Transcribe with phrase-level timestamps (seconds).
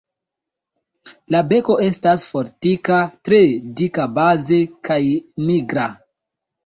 [1.35, 2.97] La beko estas fortika,
[3.29, 3.43] tre
[3.83, 4.59] dika baze
[4.91, 4.99] kaj
[5.51, 5.87] nigra.